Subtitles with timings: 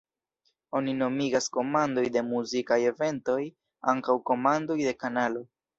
[0.79, 3.39] Oni nomigas komandoj de muzikaj eventoj
[3.95, 5.51] ankaŭ komandoj de kanalo.